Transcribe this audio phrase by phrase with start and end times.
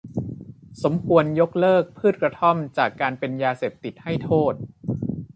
[0.83, 4.53] สมควรยกเลิกพืชกระท่อมจากการเป็นยาเสพติดให้โทษ